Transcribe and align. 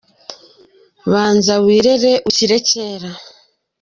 Banza 1.11 1.53
wirere 1.65 2.13
ushyire 2.29 2.57
kera 2.67 3.11